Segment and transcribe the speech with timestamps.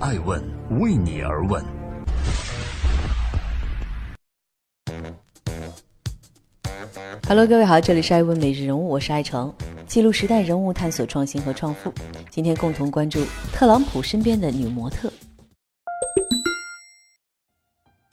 [0.00, 0.40] 爱问
[0.78, 1.60] 为你而问。
[7.26, 9.52] Hello，各位好，这里是爱问每日人物，我是爱成，
[9.88, 11.92] 记录时代人物，探索创新和创富。
[12.30, 15.12] 今天共同关注特朗普身边的女模特。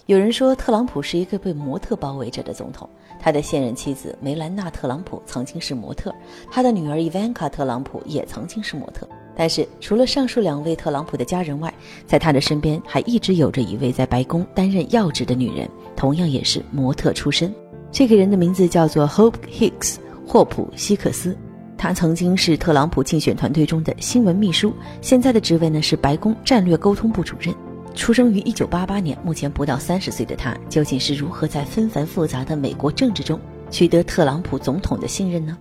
[0.07, 2.89] 有人说，特朗普是一个被模特包围着的总统。
[3.19, 6.13] 他的现任妻子梅兰娜·特朗普曾经是模特，
[6.49, 9.07] 他的女儿伊万卡·特朗普也曾经是模特。
[9.37, 11.73] 但是，除了上述两位特朗普的家人外，
[12.05, 17.53] 在他的身边还一直有着一位在白宫担任要职的女人，同样也是模特出身。
[17.91, 19.95] 这个人的名字叫做 Hope Hicks，
[20.25, 21.37] 霍普·希克斯。
[21.77, 27.53] 她曾经是特朗普竞选团队中的新闻秘书，现在的职位呢是白宫战略沟通部主任。
[27.93, 35.57] 出生于一九八八年，目前不到三十岁的他，究竟是如何在纷繁复杂的美国政治中取得特朗普总统的信任呢？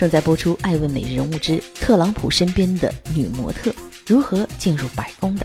[0.00, 3.70] 正在播出《爱问每日人物之特朗普身边的女模特
[4.06, 5.44] 如何进入白宫的》。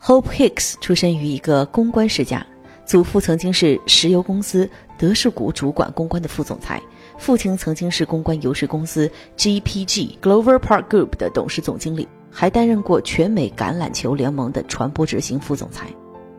[0.00, 2.46] Hope Hicks 出身于一个公关世家，
[2.86, 6.80] 祖父曾经是石油公司德士古主管公关的副总裁，
[7.18, 12.06] 父亲曾经是公关游说公司 GPG Glover Park Group 的董事总经理。
[12.30, 15.88] 还担任过全美橄榄球联盟的传播执行副总裁，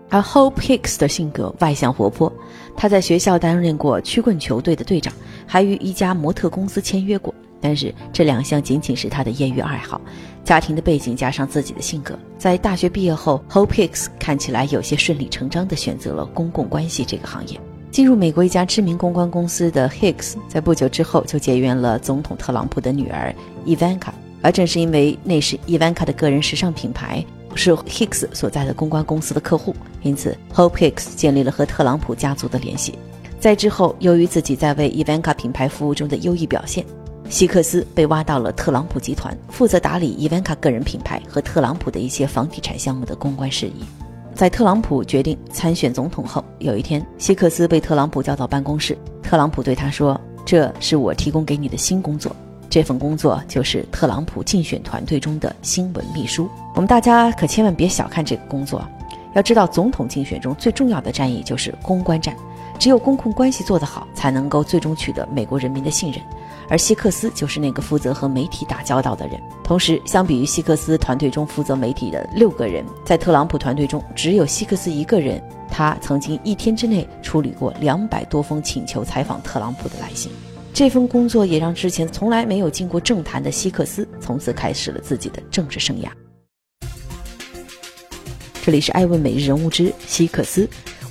[0.07, 2.31] 而 Hope Hicks 的性格外向活泼，
[2.77, 5.13] 他在学校担任过曲棍球队的队长，
[5.45, 7.35] 还与一家模特公司签约过。
[7.61, 9.99] 但是这两项仅仅是他的业余爱好。
[10.43, 17.59] 家庭的背景加上自己的性格，在大学毕业后，Hope Hicks 看起来有些顺理成章地选择了公共关系这个行业。
[17.91, 23.33] 进入美国一家知名公关公司的 Hicks，在不久之后就结缘了总统特朗普的女儿
[23.65, 24.09] Ivanka。
[24.41, 27.23] 而正是因为那是 Ivanka 的个人时尚品牌
[27.55, 32.93] 是 Hicks 所在的公关公司的客户，因此 Hope Hicks 建立了和特朗普家族的联系。
[33.39, 36.85] 在之后，由于自己在为 Ivanka 品牌服务中的优异表现，
[37.29, 43.85] 希克斯被挖到了特朗普集团，负责打理伊万卡个人品牌和特朗普的一些房地产项目的公关事宜。
[44.33, 52.35] 在特朗普决定参选总统后，有一天，希克斯被特朗普叫到办公室，特朗普对他说：“这是我提供给你的新工作。”
[52.67, 56.49] 这份工作就是特朗普竞选团队中的新闻秘书。
[56.73, 58.83] 我们大家可千万别小看这个工作，
[59.35, 62.35] 要知道，总统竞选中最重要的战役就是公关战，
[62.79, 66.21] 只有公共关系做得好，才能够最终取得美国人民的信任。
[66.69, 69.37] 而希克斯就是那个负责和媒体打交道的人。
[69.63, 75.43] 同时，相比于希克斯团队中负责媒体的六个人，在特朗普团队中只有希克斯一个人。
[75.71, 80.31] 他曾经一天之内处理过两百多封请求采访特朗普的来信。
[80.73, 86.07] 这份工作也让之前从来没有进过政坛的希克斯从此开始了自己的政治生涯。
[88.61, 90.69] 这里是艾问每日人物之希克斯，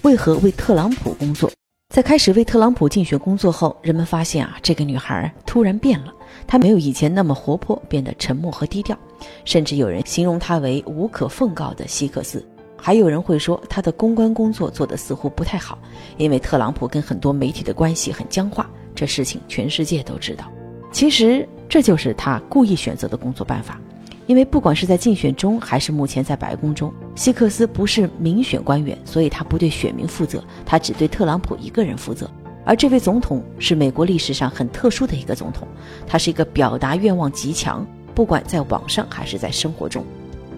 [0.09, 1.53] 为何为特朗普工作？
[1.95, 6.15] 在开始为特朗普竞选工作后，人们发现啊，这个女孩突然变了，
[6.47, 8.97] 她没有以前那么活泼，变得沉默和低调，
[9.45, 12.43] 甚至有人形容她为无可奉告的希克斯。
[12.75, 15.79] 还有人会说，她的公关工作做得似乎不太好，
[16.17, 18.67] 因为特朗普跟很多媒体的关系很僵化。
[18.95, 20.51] 这事情全世界都知道，
[20.91, 23.79] 其实这就是他故意选择的工作办法，
[24.29, 32.31] 因为不管是在竞选中还是目前在白宫中，希克斯不是民选官员，所以他不对选民负责，他只对特朗普一个人负责。
[32.63, 35.67] 而这位总统是美国历史上很特殊的一个总统，
[36.07, 40.05] 他是一个表达愿望极强，不管在网上还是在生活中。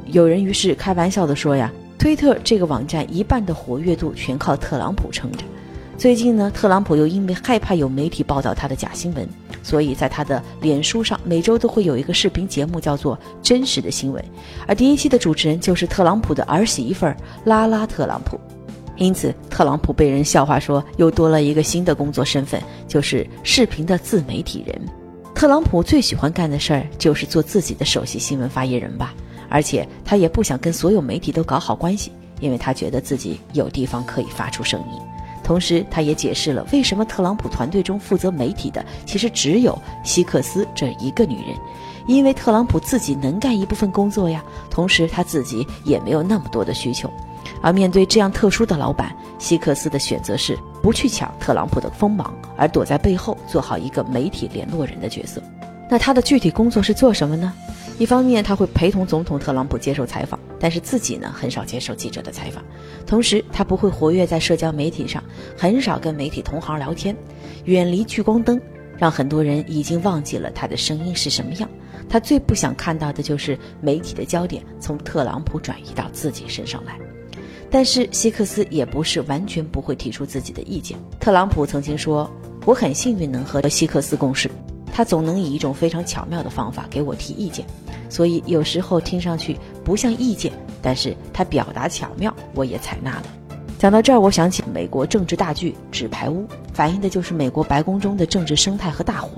[0.06, 5.44] 有人于是开玩笑的说呀，推特这个网站一半的活跃度全靠特朗普撑着。
[5.96, 9.28] 最近呢，特朗普又因为害怕有媒体报道他的假新闻，
[9.62, 14.22] 所以在他的脸书上每周都会有一个视频节目，叫做《真实的新闻》，
[14.66, 17.06] 而第一期的主持人就是特朗普的儿媳妇
[17.44, 18.38] 拉拉特朗普。
[18.96, 24.78] 因此，特朗普被人笑话说又多了一个新的工作身份，就是视频的自媒体人。
[25.34, 29.14] 特朗普最喜欢干的事儿就是做自己的首席新闻发言人吧，
[29.48, 35.00] 而且他也不想跟所有媒体都搞好关系，因为他觉得自己有地方可以发出声音。
[35.50, 41.56] 同时，他也解释了为什么特朗普团队中负责媒体的其实只有希克斯这一个女人，
[42.06, 47.10] 因为特朗普自己能干一部分工作呀，同时他自己也没有那么多的需求。
[47.60, 55.42] 而面对这样特殊的老板，希克斯的选择是不去抢特朗普的锋芒，而躲在背后做好一个媒体联络人的角色。
[55.88, 57.52] 那他的具体工作是做什么呢？
[58.00, 62.64] 一方面，他会陪同总统特朗普接受采访，但是自己呢很少接受记者的采访。
[63.06, 65.22] 同时，他不会活跃在社交媒体上，
[65.54, 67.14] 很少跟媒体同行聊天，
[67.66, 68.58] 远离聚光灯，
[68.96, 71.68] 让很多人已经忘记了他的声音是什么样。
[72.08, 76.98] 他最不想看到的就是媒体的焦点从特朗普转移到自己身上来。
[77.70, 80.98] 但是，希克斯也不是完全不会提出自己的意见。
[81.20, 82.30] 特朗普曾经说
[82.64, 84.50] ：“我很幸运能和希克斯共事。”
[84.92, 87.64] 他总能以一种非常巧妙的方法给我提意见，
[88.10, 90.52] 所以有时候听上去不像意见，
[90.82, 93.24] 但是他表达巧妙，我也采纳了。
[93.78, 96.42] 讲到这儿，我想起美国政治大剧《纸牌屋》，
[96.74, 99.30] 反映的就是美国白宫中的政治生态和大火。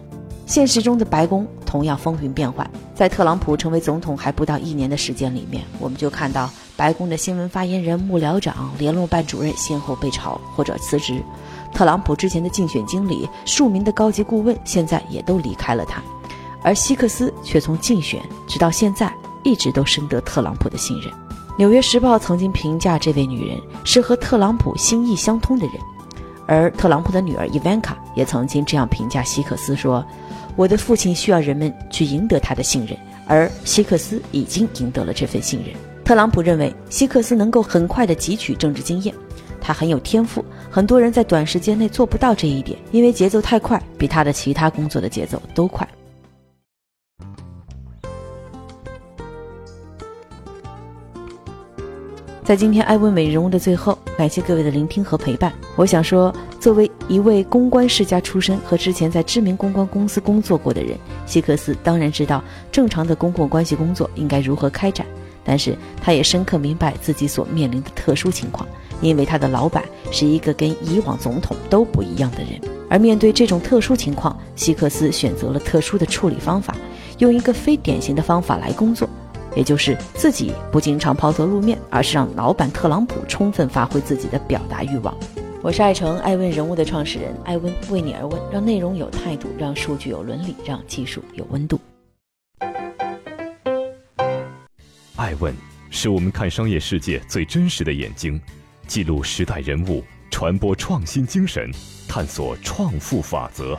[0.44, 11.22] 现实中的白宫同样风云变幻，在特朗普成为总统还不到一年的时间里面，我们就看到白宫的新闻发言人、幕僚长、联络办主任先后被炒或者辞职。
[11.72, 16.02] 特朗普之前的竞选经理、数名的高级顾问，现在也都离开了他，
[16.62, 19.12] 而希克斯却从竞选直到现在，
[19.42, 21.10] 一直都深得特朗普的信任。
[21.58, 25.74] 《纽约时报》曾经评价这位女人是和特朗普心意相通的人，
[26.46, 30.04] 而特朗普的女儿伊万卡也曾经这样评价希克斯说
[30.56, 35.74] ：“我的父亲需要人们去赢得他的信任，而希克斯已经赢得了这份信任。”
[36.04, 39.14] 特朗普认为希克斯能够很快地汲取政治经验，
[39.60, 45.86] 他很有天赋，很多人在短时间内做不到这一点，因为节奏太快，比他的其他工作的节奏都快。
[52.44, 55.52] 在今天艾问美人物的最后，感谢各位的聆听和陪伴。
[55.76, 62.42] 我想说，作为一位公关世家出身和之前在知名公关公司工作过的人，希克斯当然知道
[62.72, 65.06] 正常的公共关系工作应该如何开展。
[65.44, 68.68] 但是，他也深刻明白自己所面临的特殊情况，
[69.00, 72.60] 因为他的老板是一个跟以往总统都不一样的人。
[72.90, 76.74] 而面对这种特殊情况，希克斯选择了特殊的处理方法，
[77.18, 79.08] 用一个非典型的方法来工作。
[79.54, 85.16] 也就是自己不经常抛头露面，而是让老板特朗普充分发挥自己的表达欲望。
[85.62, 91.81] 我是爱成爱问人物的创始人，爱问为你而问，让内容有态度，让数据有伦理，让技术有温度。
[95.14, 95.55] 爱问
[95.88, 98.40] 是我们看商业世界最真实的眼睛，
[98.88, 100.02] 记录时代人物，
[100.32, 101.70] 传播创新精神，
[102.08, 103.78] 探索创富法则。